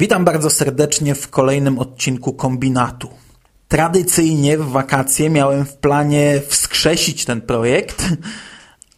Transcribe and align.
Witam 0.00 0.24
bardzo 0.24 0.50
serdecznie 0.50 1.14
w 1.14 1.28
kolejnym 1.28 1.78
odcinku 1.78 2.32
Kombinatu. 2.32 3.08
Tradycyjnie 3.68 4.58
w 4.58 4.68
wakacje 4.68 5.30
miałem 5.30 5.64
w 5.64 5.76
planie 5.76 6.40
wskrzesić 6.48 7.24
ten 7.24 7.40
projekt, 7.40 8.08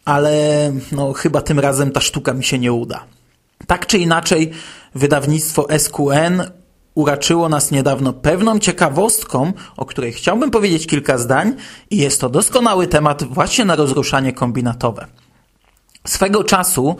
ale 0.05 0.33
no, 0.91 1.13
chyba 1.13 1.41
tym 1.41 1.59
razem 1.59 1.91
ta 1.91 2.01
sztuka 2.01 2.33
mi 2.33 2.43
się 2.43 2.59
nie 2.59 2.73
uda. 2.73 3.03
Tak 3.67 3.85
czy 3.85 3.97
inaczej, 3.97 4.51
wydawnictwo 4.95 5.67
SQN 5.77 6.43
uraczyło 6.95 7.49
nas 7.49 7.71
niedawno 7.71 8.13
pewną 8.13 8.59
ciekawostką, 8.59 9.53
o 9.77 9.85
której 9.85 10.13
chciałbym 10.13 10.51
powiedzieć 10.51 10.87
kilka 10.87 11.17
zdań 11.17 11.53
i 11.89 11.97
jest 11.97 12.21
to 12.21 12.29
doskonały 12.29 12.87
temat 12.87 13.23
właśnie 13.23 13.65
na 13.65 13.75
rozruszanie 13.75 14.33
kombinatowe. 14.33 15.07
Swego 16.07 16.43
czasu, 16.43 16.95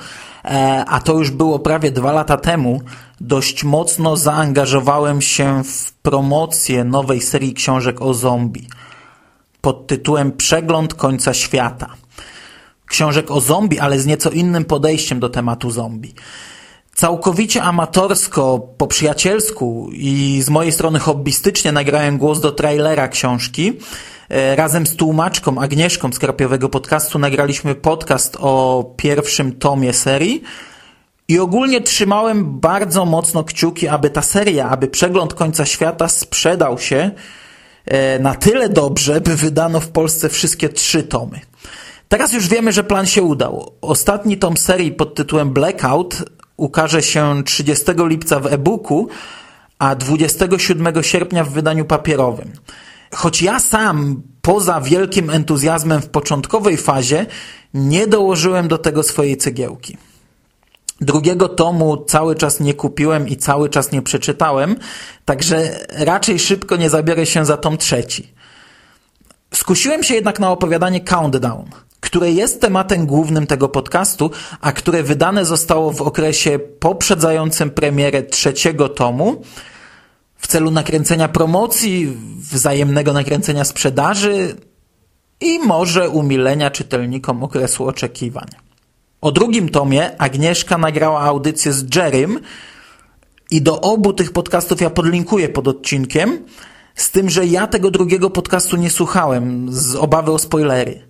e, 0.46 0.86
a 0.88 1.00
to 1.00 1.14
już 1.14 1.32
było 1.32 1.60
prawie 1.60 1.92
dwa 1.92 2.12
lata 2.12 2.38
temu, 2.38 2.82
dość 3.24 3.64
mocno 3.64 4.18
zaangażowałem 4.18 5.22
się 5.22 5.64
w 5.64 5.94
promocję 5.94 6.84
nowej 6.84 7.22
serii 7.22 7.54
książek 7.54 8.02
o 8.02 8.14
zombie 8.14 8.68
pod 9.62 9.88
tytułem 9.88 10.32
Przegląd 10.32 10.94
końca 10.94 11.34
świata. 11.34 11.90
Książek 12.86 13.32
o 13.32 13.42
zombie, 13.42 13.80
ale 13.80 14.00
z 14.00 14.06
nieco 14.06 14.30
innym 14.30 14.66
podejściem 14.66 15.20
do 15.20 15.30
tematu 15.30 15.72
zombie. 15.72 16.14
Całkowicie 16.96 17.64
amatorsko, 17.64 18.60
po 18.78 18.88
przyjacielsku 18.88 19.90
i 19.94 20.42
z 20.44 20.50
mojej 20.50 20.72
strony 20.72 21.00
hobbystycznie 21.00 21.72
nagrałem 21.72 22.18
głos 22.18 22.40
do 22.42 22.52
trailera 22.52 23.08
książki. 23.08 23.74
E, 24.30 24.56
razem 24.56 24.88
z 24.88 24.96
tłumaczką 24.96 25.62
Agnieszką 25.62 26.14
z 26.14 26.20
Krapiowego 26.20 26.70
Podcastu 26.70 27.20
nagraliśmy 27.20 27.76
podcast 27.76 28.38
o 28.40 28.84
pierwszym 28.98 29.52
tomie 29.52 29.94
serii 29.94 30.44
i 31.28 31.40
ogólnie 31.40 31.82
trzymałem 31.82 32.60
bardzo 32.60 33.06
mocno 33.06 33.44
kciuki, 33.44 33.88
aby 33.88 34.10
ta 34.10 34.22
seria, 34.22 34.70
aby 34.70 34.88
przegląd 34.88 35.34
końca 35.34 35.66
świata 35.66 36.08
sprzedał 36.08 36.80
się 36.80 37.12
e, 37.86 38.20
na 38.20 38.36
tyle 38.36 38.70
dobrze, 38.70 39.22
by 39.22 39.36
wydano 39.36 39.80
w 39.80 39.88
Polsce 39.88 40.30
wszystkie 40.30 40.70
trzy 40.70 41.04
tomy. 41.04 41.40
Teraz 42.08 42.34
już 42.34 42.48
wiemy, 42.48 42.72
że 42.72 42.84
plan 42.84 43.06
się 43.06 43.24
udał. 43.24 43.74
Ostatni 43.82 44.38
tom 44.38 44.58
serii 44.58 44.92
pod 44.92 45.16
tytułem 45.16 45.54
Blackout 45.54 46.24
ukaże 46.58 47.02
się 47.02 47.44
30 47.46 47.86
lipca 47.98 48.40
w 48.40 48.54
e-booku, 48.54 49.08
a 49.80 49.96
27 49.96 51.04
sierpnia 51.04 51.44
w 51.44 51.50
wydaniu 51.50 51.86
papierowym. 51.86 52.52
Choć 53.16 53.42
ja 53.42 53.60
sam, 53.60 54.22
poza 54.42 54.82
wielkim 54.82 55.30
entuzjazmem 55.30 56.02
w 56.02 56.10
początkowej 56.10 56.78
fazie, 56.78 57.26
nie 57.74 58.08
dołożyłem 58.08 58.68
do 58.68 58.78
tego 58.78 59.04
swojej 59.04 59.38
cegiełki. 59.38 59.98
Drugiego 61.04 61.50
tomu 61.50 61.98
cały 61.98 62.36
czas 62.36 62.60
nie 62.60 62.74
kupiłem 62.74 63.28
i 63.28 63.38
cały 63.38 63.70
czas 63.70 63.92
nie 63.92 64.02
przeczytałem, 64.02 64.76
także 65.26 65.80
raczej 65.90 66.40
szybko 66.40 66.76
nie 66.76 66.90
zabiorę 66.90 67.26
się 67.26 67.46
za 67.46 67.58
tom 67.58 67.78
trzeci. 67.78 68.34
Skusiłem 69.54 70.04
się 70.04 70.16
jednak 70.16 70.40
na 70.40 70.52
opowiadanie 70.52 71.02
Countdown, 71.02 71.66
które 72.00 72.32
jest 72.32 72.62
tematem 72.62 73.06
głównym 73.06 73.48
tego 73.48 73.70
podcastu, 73.70 74.32
a 74.62 74.72
które 74.72 75.04
wydane 75.04 75.46
zostało 75.46 75.92
w 75.92 76.02
okresie 76.02 76.60
poprzedzającym 76.60 77.70
premierę 77.70 78.24
trzeciego 78.24 78.90
tomu 78.90 79.42
w 80.38 80.48
celu 80.48 80.72
nakręcenia 80.72 81.28
promocji, 81.28 82.18
wzajemnego 82.52 83.14
nakręcenia 83.14 83.64
sprzedaży 83.64 84.56
i 85.42 85.60
może 85.60 86.10
umilenia 86.10 86.72
czytelnikom 86.72 87.44
okresu 87.44 87.88
oczekiwań. 87.88 88.48
O 89.24 89.32
drugim 89.32 89.70
tomie 89.70 90.22
Agnieszka 90.22 90.78
nagrała 90.78 91.22
audycję 91.22 91.74
z 91.74 91.96
Jerrym 91.96 92.40
i 93.52 93.62
do 93.62 93.82
obu 93.82 94.14
tych 94.14 94.32
podcastów 94.32 94.82
ja 94.82 94.90
podlinkuję 94.90 95.50
pod 95.50 95.68
odcinkiem, 95.68 96.40
z 96.96 97.12
tym, 97.12 97.30
że 97.30 97.46
ja 97.46 97.68
tego 97.68 97.92
drugiego 97.92 98.30
podcastu 98.30 98.78
nie 98.78 98.90
słuchałem 98.90 99.68
z 99.72 99.96
obawy 99.96 100.32
o 100.32 100.40
spoilery. 100.40 101.08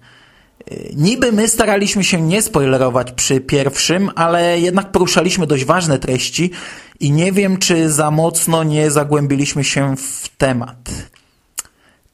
Niby 0.95 1.31
my 1.31 1.47
staraliśmy 1.47 2.03
się 2.03 2.21
nie 2.21 2.41
spoilerować 2.41 3.11
przy 3.11 3.41
pierwszym, 3.41 4.09
ale 4.15 4.59
jednak 4.59 4.91
poruszaliśmy 4.91 5.47
dość 5.47 5.65
ważne 5.65 5.99
treści 5.99 6.51
i 6.99 7.11
nie 7.11 7.31
wiem, 7.31 7.57
czy 7.57 7.89
za 7.89 8.11
mocno 8.11 8.63
nie 8.63 8.91
zagłębiliśmy 8.91 9.63
się 9.63 9.97
w 9.97 10.29
temat. 10.37 10.89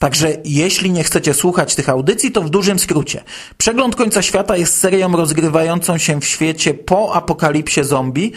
Także 0.00 0.36
jeśli 0.44 0.90
nie 0.90 1.04
chcecie 1.04 1.34
słuchać 1.34 1.74
tych 1.74 1.88
audycji, 1.88 2.32
to 2.32 2.42
w 2.42 2.50
dużym 2.50 2.78
skrócie. 2.78 3.24
Przegląd 3.58 3.96
końca 3.96 4.22
świata 4.22 4.56
jest 4.56 4.78
serią 4.78 5.16
rozgrywającą 5.16 5.98
się 5.98 6.20
w 6.20 6.24
świecie 6.24 6.74
po 6.74 7.14
apokalipsie 7.14 7.84
zombie, 7.84 8.32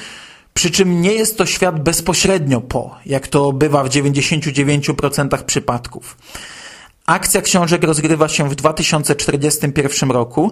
przy 0.53 0.72
czym 0.72 1.02
nie 1.02 1.13
jest 1.13 1.38
to 1.38 1.46
świat 1.46 1.84
bezpośrednio 1.84 2.62
po, 2.62 2.96
jak 3.06 3.28
to 3.28 3.52
bywa 3.52 3.84
w 3.84 3.90
99% 3.90 5.44
przypadków. 5.44 6.18
Akcja 7.06 7.41
książek 7.41 7.84
rozgrywa 7.84 8.28
się 8.28 8.50
w 8.50 8.56
2041 8.56 10.12
roku. 10.12 10.52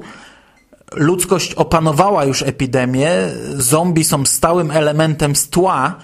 Ludzkość 0.96 1.54
opanowała 1.54 2.26
już 2.26 2.42
epidemię, 2.42 3.12
zombie 3.54 4.04
są 4.04 4.26
stałym 4.26 4.72
elementem 4.72 5.36
z 5.36 5.50
tła, 5.50 5.96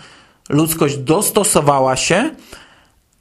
ludzkość 0.50 0.98
dostosowała 0.98 1.96
się, 1.96 2.32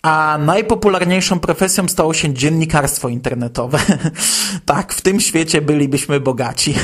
a 0.07 0.39
najpopularniejszą 0.39 1.41
profesją 1.41 1.89
stało 1.89 2.15
się 2.15 2.35
dziennikarstwo 2.35 3.09
internetowe. 3.09 3.79
tak, 4.67 4.95
w 4.95 5.01
tym 5.01 5.21
świecie 5.21 5.63
bylibyśmy 5.63 6.21
bogaci. 6.21 6.75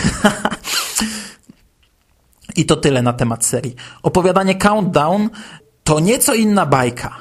I 2.56 2.64
to 2.64 2.76
tyle 2.76 3.02
na 3.02 3.12
temat 3.12 3.44
serii. 3.44 3.74
Opowiadanie 4.02 4.54
Countdown 4.54 5.30
to 5.84 6.00
nieco 6.00 6.34
inna 6.34 6.66
bajka. 6.66 7.16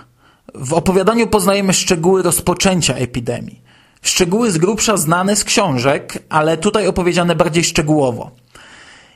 W 0.55 0.73
opowiadaniu 0.73 1.27
poznajemy 1.27 1.73
szczegóły 1.73 2.23
rozpoczęcia 2.23 2.95
epidemii. 2.95 3.61
Szczegóły 4.01 4.51
z 4.51 4.57
grubsza 4.57 4.97
znane 4.97 5.35
z 5.35 5.43
książek, 5.43 6.23
ale 6.29 6.57
tutaj 6.57 6.87
opowiedziane 6.87 7.35
bardziej 7.35 7.63
szczegółowo. 7.63 8.31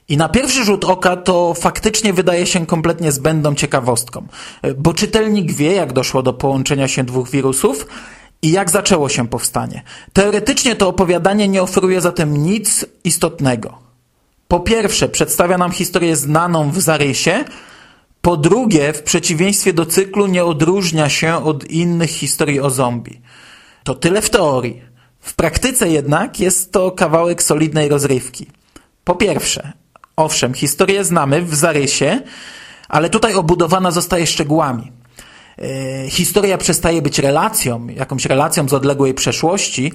I 0.09 0.17
na 0.17 0.29
pierwszy 0.29 0.65
rzut 0.65 0.85
oka 0.85 1.17
to 1.17 1.53
faktycznie 1.53 2.13
wydaje 2.13 2.45
się 2.45 2.65
kompletnie 2.65 3.11
zbędną 3.11 3.55
ciekawostką, 3.55 4.27
bo 4.77 4.93
czytelnik 4.93 5.51
wie, 5.51 5.73
jak 5.73 5.93
doszło 5.93 6.23
do 6.23 6.33
połączenia 6.33 6.87
się 6.87 7.03
dwóch 7.03 7.29
wirusów 7.29 7.87
i 8.41 8.51
jak 8.51 8.69
zaczęło 8.69 9.09
się 9.09 9.27
powstanie. 9.27 9.83
Teoretycznie 10.13 10.75
to 10.75 10.87
opowiadanie 10.87 11.47
nie 11.47 11.63
oferuje 11.63 12.01
zatem 12.01 12.37
nic 12.37 12.85
istotnego. 13.03 13.77
Po 14.47 14.59
pierwsze, 14.59 15.09
przedstawia 15.09 15.57
nam 15.57 15.71
historię 15.71 16.15
znaną 16.15 16.71
w 16.71 16.81
zarysie, 16.81 17.45
po 18.21 18.37
drugie, 18.37 18.93
w 18.93 19.03
przeciwieństwie 19.03 19.73
do 19.73 19.85
cyklu 19.85 20.27
nie 20.27 20.45
odróżnia 20.45 21.09
się 21.09 21.43
od 21.43 21.71
innych 21.71 22.09
historii 22.09 22.59
o 22.59 22.69
zombie. 22.69 23.21
To 23.83 23.95
tyle 23.95 24.21
w 24.21 24.29
teorii. 24.29 24.81
W 25.19 25.35
praktyce 25.35 25.89
jednak 25.89 26.39
jest 26.39 26.71
to 26.71 26.91
kawałek 26.91 27.43
solidnej 27.43 27.89
rozrywki. 27.89 28.47
Po 29.03 29.15
pierwsze, 29.15 29.73
owszem, 30.15 30.53
historię 30.53 31.03
znamy 31.03 31.41
w 31.41 31.55
zarysie, 31.55 32.21
ale 32.89 33.09
tutaj 33.09 33.33
obudowana 33.33 33.91
zostaje 33.91 34.27
szczegółami. 34.27 34.91
Yy, 35.57 36.09
historia 36.09 36.57
przestaje 36.57 37.01
być 37.01 37.19
relacją, 37.19 37.87
jakąś 37.87 38.25
relacją 38.25 38.69
z 38.69 38.73
odległej 38.73 39.13
przeszłości, 39.13 39.93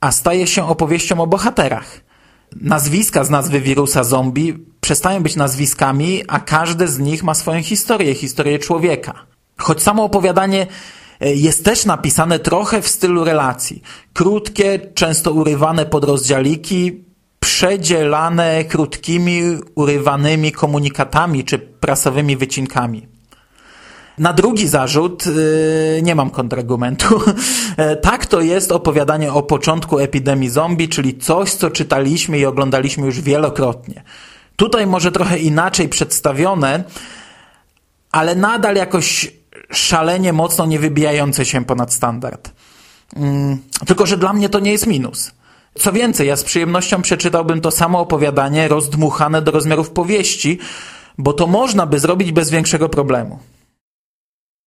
a 0.00 0.12
staje 0.12 0.46
się 0.46 0.68
opowieścią 0.68 1.20
o 1.20 1.26
bohaterach. 1.26 2.00
Nazwiska 2.56 3.24
z 3.24 3.30
nazwy 3.30 3.60
wirusa 3.60 4.04
zombie 4.04 4.58
przestają 4.80 5.22
być 5.22 5.36
nazwiskami, 5.36 6.22
a 6.28 6.40
każde 6.40 6.88
z 6.88 6.98
nich 6.98 7.22
ma 7.22 7.34
swoją 7.34 7.62
historię, 7.62 8.14
historię 8.14 8.58
człowieka. 8.58 9.26
Choć 9.58 9.82
samo 9.82 10.04
opowiadanie 10.04 10.66
e, 11.20 11.34
jest 11.34 11.64
też 11.64 11.84
napisane 11.84 12.38
trochę 12.38 12.82
w 12.82 12.88
stylu 12.88 13.24
relacji. 13.24 13.82
Krótkie, 14.12 14.78
często 14.94 15.32
urywane 15.32 15.86
podrozdziałiki, 15.86 17.04
przedzielane 17.40 18.64
krótkimi, 18.64 19.42
urywanymi 19.74 20.52
komunikatami 20.52 21.44
czy 21.44 21.58
prasowymi 21.58 22.36
wycinkami. 22.36 23.06
Na 24.18 24.32
drugi 24.32 24.68
zarzut 24.68 25.26
yy, 25.26 26.02
nie 26.02 26.14
mam 26.14 26.30
kontrargumentu. 26.30 27.20
E, 27.76 27.96
tak 27.96 28.26
to 28.26 28.40
jest 28.40 28.72
opowiadanie 28.72 29.32
o 29.32 29.42
początku 29.42 29.98
epidemii 29.98 30.50
zombie, 30.50 30.88
czyli 30.88 31.18
coś, 31.18 31.54
co 31.54 31.70
czytaliśmy 31.70 32.38
i 32.38 32.46
oglądaliśmy 32.46 33.06
już 33.06 33.20
wielokrotnie. 33.20 34.02
Tutaj 34.56 34.86
może 34.86 35.12
trochę 35.12 35.38
inaczej 35.38 35.88
przedstawione, 35.88 36.84
ale 38.12 38.34
nadal 38.34 38.76
jakoś 38.76 39.32
szalenie 39.72 40.32
mocno 40.32 40.66
nie 40.66 40.78
wybijające 40.78 41.44
się 41.44 41.64
ponad 41.64 41.92
standard. 41.92 42.50
Mm, 43.16 43.58
tylko, 43.86 44.06
że 44.06 44.16
dla 44.16 44.32
mnie 44.32 44.48
to 44.48 44.60
nie 44.60 44.72
jest 44.72 44.86
minus. 44.86 45.30
Co 45.78 45.92
więcej, 45.92 46.28
ja 46.28 46.36
z 46.36 46.44
przyjemnością 46.44 47.02
przeczytałbym 47.02 47.60
to 47.60 47.70
samo 47.70 48.00
opowiadanie 48.00 48.68
rozdmuchane 48.68 49.42
do 49.42 49.50
rozmiarów 49.50 49.90
powieści, 49.90 50.58
bo 51.18 51.32
to 51.32 51.46
można 51.46 51.86
by 51.86 51.98
zrobić 51.98 52.32
bez 52.32 52.50
większego 52.50 52.88
problemu. 52.88 53.38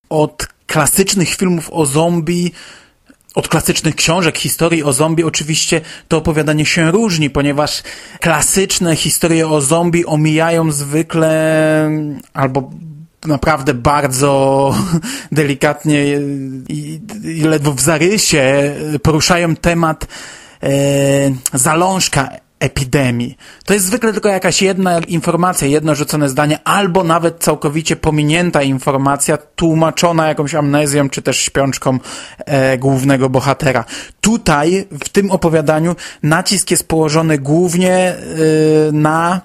Od 0.09 0.47
klasycznych 0.67 1.35
filmów 1.35 1.69
o 1.71 1.85
zombie 1.85 2.51
od 3.35 3.47
klasycznych 3.47 3.95
książek, 3.95 4.37
historii 4.37 4.83
o 4.83 4.93
zombie 4.93 5.23
oczywiście 5.23 5.81
to 6.07 6.17
opowiadanie 6.17 6.65
się 6.65 6.91
różni, 6.91 7.29
ponieważ 7.29 7.83
klasyczne 8.19 8.95
historie 8.95 9.47
o 9.47 9.61
zombie 9.61 10.05
omijają 10.05 10.71
zwykle 10.71 11.91
albo 12.33 12.71
naprawdę 13.25 13.73
bardzo 13.73 14.73
delikatnie 15.31 16.05
i, 16.69 17.01
i 17.23 17.41
ledwo 17.41 17.73
w 17.73 17.81
zarysie 17.81 18.75
poruszają 19.03 19.55
temat 19.55 20.07
zalążka 21.53 22.29
epidemii. 22.61 23.37
To 23.65 23.73
jest 23.73 23.85
zwykle 23.85 24.13
tylko 24.13 24.29
jakaś 24.29 24.61
jedna 24.61 24.99
informacja, 24.99 25.67
jedno 25.67 25.95
rzucone 25.95 26.29
zdanie, 26.29 26.59
albo 26.63 27.03
nawet 27.03 27.39
całkowicie 27.39 27.95
pominięta 27.95 28.61
informacja, 28.61 29.37
tłumaczona 29.37 30.27
jakąś 30.27 30.55
amnezją, 30.55 31.09
czy 31.09 31.21
też 31.21 31.39
śpiączką 31.39 31.99
e, 32.37 32.77
głównego 32.77 33.29
bohatera. 33.29 33.85
Tutaj, 34.21 34.87
w 34.91 35.09
tym 35.09 35.31
opowiadaniu, 35.31 35.95
nacisk 36.23 36.71
jest 36.71 36.87
położony 36.87 37.37
głównie 37.37 37.95
e, 37.97 38.15
na 38.91 39.41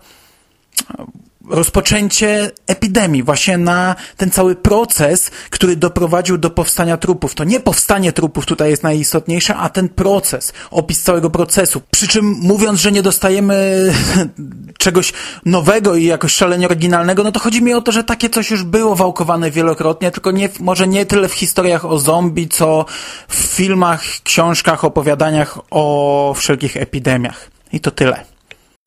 rozpoczęcie 1.50 2.50
epidemii, 2.66 3.22
właśnie 3.22 3.58
na 3.58 3.94
ten 4.16 4.30
cały 4.30 4.54
proces, 4.54 5.30
który 5.50 5.76
doprowadził 5.76 6.38
do 6.38 6.50
powstania 6.50 6.96
trupów. 6.96 7.34
To 7.34 7.44
nie 7.44 7.60
powstanie 7.60 8.12
trupów 8.12 8.46
tutaj 8.46 8.70
jest 8.70 8.82
najistotniejsze, 8.82 9.56
a 9.56 9.68
ten 9.68 9.88
proces, 9.88 10.52
opis 10.70 11.02
całego 11.02 11.30
procesu. 11.30 11.82
Przy 11.90 12.08
czym 12.08 12.24
mówiąc, 12.26 12.80
że 12.80 12.92
nie 12.92 13.02
dostajemy 13.02 13.86
czegoś 14.78 15.12
nowego 15.44 15.96
i 15.96 16.04
jakoś 16.04 16.32
szalenie 16.32 16.66
oryginalnego, 16.66 17.24
no 17.24 17.32
to 17.32 17.40
chodzi 17.40 17.62
mi 17.62 17.74
o 17.74 17.82
to, 17.82 17.92
że 17.92 18.04
takie 18.04 18.30
coś 18.30 18.50
już 18.50 18.62
było 18.62 18.96
wałkowane 18.96 19.50
wielokrotnie, 19.50 20.10
tylko 20.10 20.30
nie, 20.30 20.48
może 20.60 20.88
nie 20.88 21.06
tyle 21.06 21.28
w 21.28 21.34
historiach 21.34 21.84
o 21.84 21.98
zombie, 21.98 22.48
co 22.48 22.84
w 23.28 23.34
filmach, 23.34 24.02
książkach, 24.24 24.84
opowiadaniach 24.84 25.58
o 25.70 26.34
wszelkich 26.36 26.76
epidemiach. 26.76 27.50
I 27.72 27.80
to 27.80 27.90
tyle. 27.90 28.35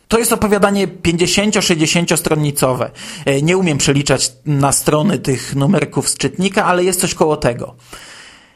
To 0.10 0.20
jest 0.20 0.34
opowiadanie 0.34 0.88
50-60 0.88 2.18
stronnicowe. 2.18 2.92
E, 3.26 3.42
nie 3.42 3.58
umiem 3.58 3.78
przeliczać 3.78 4.32
na 4.46 4.72
strony 4.72 5.20
tych 5.20 5.56
numerków 5.56 6.10
z 6.10 6.18
czytnika, 6.18 6.66
ale 6.66 6.84
jest 6.84 7.02
coś 7.02 7.14
koło 7.14 7.38
tego. 7.38 7.76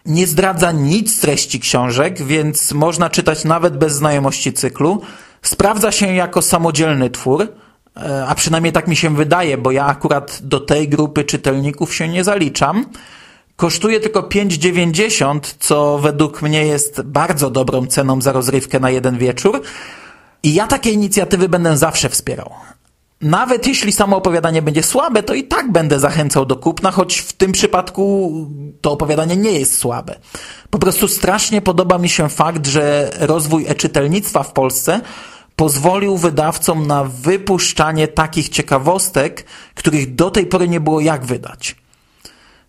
Nie 0.05 0.27
zdradza 0.27 0.71
nic 0.71 1.15
z 1.15 1.19
treści 1.19 1.59
książek, 1.59 2.23
więc 2.23 2.71
można 2.71 3.09
czytać 3.09 3.43
nawet 3.43 3.77
bez 3.77 3.93
znajomości 3.93 4.53
cyklu. 4.53 5.01
Sprawdza 5.41 5.91
się 5.91 6.13
jako 6.13 6.41
samodzielny 6.41 7.09
twór, 7.09 7.47
e, 7.97 8.25
a 8.27 8.35
przynajmniej 8.35 8.73
tak 8.73 8.87
mi 8.87 8.95
się 8.95 9.15
wydaje, 9.15 9.57
bo 9.57 9.71
ja 9.71 9.85
akurat 9.85 10.39
do 10.41 10.59
tej 10.59 10.89
grupy 10.89 11.23
czytelników 11.23 11.95
się 11.95 12.07
nie 12.07 12.23
zaliczam. 12.23 12.85
Kosztuje 13.55 13.99
tylko 13.99 14.21
5,90, 14.21 15.55
co 15.59 15.99
według 15.99 16.41
mnie 16.41 16.65
jest 16.65 17.01
bardzo 17.01 17.49
dobrą 17.49 17.87
ceną 17.87 18.21
za 18.21 18.31
rozrywkę 18.31 18.79
na 18.79 18.89
jeden 18.89 19.17
wieczór. 19.17 19.61
I 20.43 20.53
ja 20.53 20.67
takie 20.67 20.91
inicjatywy 20.91 21.49
będę 21.49 21.77
zawsze 21.77 22.09
wspierał. 22.09 22.49
Nawet 23.21 23.67
jeśli 23.67 23.91
samo 23.91 24.17
opowiadanie 24.17 24.61
będzie 24.61 24.83
słabe, 24.83 25.23
to 25.23 25.33
i 25.33 25.43
tak 25.43 25.71
będę 25.71 25.99
zachęcał 25.99 26.45
do 26.45 26.55
kupna, 26.55 26.91
choć 26.91 27.17
w 27.17 27.33
tym 27.33 27.51
przypadku 27.51 28.31
to 28.81 28.91
opowiadanie 28.91 29.37
nie 29.37 29.51
jest 29.51 29.77
słabe. 29.77 30.15
Po 30.69 30.79
prostu 30.79 31.07
strasznie 31.07 31.61
podoba 31.61 31.97
mi 31.97 32.09
się 32.09 32.29
fakt, 32.29 32.67
że 32.67 33.11
rozwój 33.19 33.65
e-czytelnictwa 33.67 34.43
w 34.43 34.53
Polsce 34.53 35.01
pozwolił 35.55 36.17
wydawcom 36.17 36.87
na 36.87 37.03
wypuszczanie 37.03 38.07
takich 38.07 38.49
ciekawostek, 38.49 39.45
których 39.75 40.15
do 40.15 40.31
tej 40.31 40.45
pory 40.45 40.67
nie 40.67 40.79
było 40.79 40.99
jak 40.99 41.25
wydać. 41.25 41.75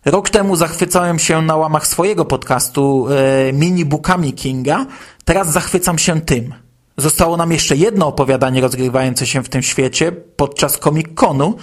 Rok 0.05 0.29
temu 0.29 0.55
zachwycałem 0.55 1.19
się 1.19 1.41
na 1.41 1.55
łamach 1.55 1.87
swojego 1.87 2.25
podcastu 2.25 3.07
e, 3.09 3.53
mini 3.53 3.85
bookami 3.85 4.33
Kinga, 4.33 4.85
teraz 5.25 5.51
zachwycam 5.51 5.97
się 5.97 6.21
tym– 6.21 6.53
Zostało 6.97 7.37
nam 7.37 7.51
jeszcze 7.51 7.75
jedno 7.75 8.07
opowiadanie 8.07 8.61
rozgrywające 8.61 9.27
się 9.27 9.43
w 9.43 9.49
tym 9.49 9.61
świecie 9.61 10.11
podczas 10.11 10.79
Comic-Conu. 10.79 11.53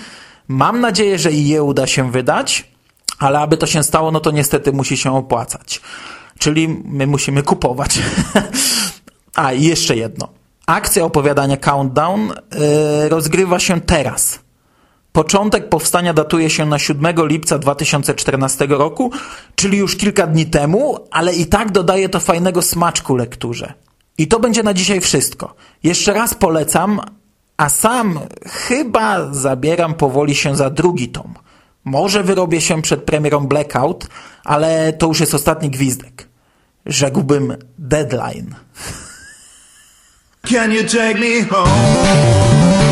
Mam 0.49 0.81
nadzieję, 0.81 1.19
że 1.19 1.33
i 1.33 1.49
je 1.49 1.63
uda 1.63 1.87
się 1.87 2.11
wydać, 2.11 2.69
ale 3.19 3.39
aby 3.39 3.57
to 3.57 3.67
się 3.67 3.83
stało, 3.83 4.11
no 4.11 4.21
to 4.21 4.31
niestety 4.31 4.73
musi 4.73 4.97
się 4.97 5.17
opłacać. 5.17 5.81
Czyli 6.39 6.69
my 6.85 7.07
musimy 7.07 7.43
kupować. 7.43 7.99
A, 9.35 9.53
i 9.53 9.63
jeszcze 9.63 9.97
jedno. 9.97 10.29
Akcja 10.67 11.05
opowiadania 11.05 11.57
Countdown 11.57 12.29
yy, 12.29 13.09
rozgrywa 13.09 13.59
się 13.59 13.81
teraz. 13.81 14.39
Początek 15.13 15.69
powstania 15.69 16.15
datuje 16.15 16.51
się 16.51 16.67
na 16.67 16.79
7 16.79 17.17
lipca 17.27 17.59
2014 17.59 18.67
roku, 18.67 19.11
czyli 19.55 19.79
już 19.79 19.97
kilka 19.97 20.27
dni 20.27 20.47
temu, 20.47 20.99
ale 21.11 21.35
i 21.35 21.47
tak 21.47 21.73
dodaje 21.73 22.09
to 22.09 22.21
fajnego 22.21 22.63
smaczku 22.63 23.17
lekturze. 23.17 23.75
I 24.19 24.29
to 24.29 24.41
będzie 24.41 24.63
na 24.63 24.75
dzisiaj 24.75 25.01
wszystko. 25.01 25.55
Jeszcze 25.83 26.13
raz 26.13 26.35
polecam, 26.35 27.01
a 27.57 27.69
sam 27.69 28.21
chyba 28.47 29.33
zabieram 29.35 29.95
powoli 29.95 30.35
się 30.35 30.57
za 30.57 30.71
drugi 30.71 31.09
tom. 31.09 31.35
Może 31.85 32.23
wyrobię 32.23 32.61
się 32.61 32.83
przed 32.83 33.03
premierą 33.03 33.47
Blackout, 33.47 34.07
ale 34.45 34.93
to 34.93 35.07
już 35.07 35.21
jest 35.21 35.35
ostatni 35.35 35.71
gwizdek. 35.71 36.29
Rzekłbym 36.87 37.57
deadline. 37.79 38.55
Can 40.47 40.73
you 40.73 40.83
take 40.85 41.15
me 41.15 41.45
home? 41.45 42.92